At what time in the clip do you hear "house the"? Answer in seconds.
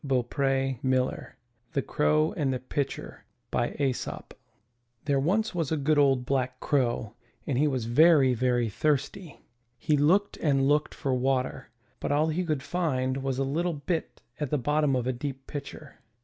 1.15-1.81